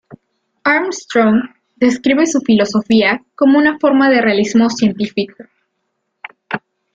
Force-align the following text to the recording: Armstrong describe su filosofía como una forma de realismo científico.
Armstrong 0.63 1.41
describe 1.75 2.25
su 2.25 2.39
filosofía 2.39 3.23
como 3.35 3.59
una 3.59 3.77
forma 3.77 4.09
de 4.09 4.19
realismo 4.21 4.67
científico. 4.71 5.43